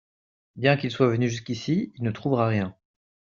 Bien 0.55 0.77
qu'il 0.77 0.89
soit 0.89 1.11
venu 1.11 1.29
jusqu'ici, 1.29 1.93
il 1.95 2.03
ne 2.03 2.09
trouvera 2.09 2.47
rien. 2.47 2.75